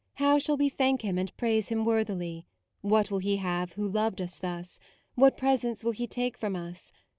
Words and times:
how 0.15 0.39
shall 0.39 0.57
we 0.57 0.67
Thank 0.67 1.03
Him 1.03 1.19
and 1.19 1.37
praise 1.37 1.67
Him 1.69 1.85
worthily? 1.85 2.47
What 2.81 3.11
will 3.11 3.19
He 3.19 3.37
have 3.37 3.73
Who 3.73 3.87
loved 3.87 4.19
us 4.19 4.39
thus? 4.39 4.79
What 5.13 5.37
presents 5.37 5.83
will 5.83 5.91
He 5.91 6.07
take 6.07 6.39
from 6.39 6.55
us 6.55 6.91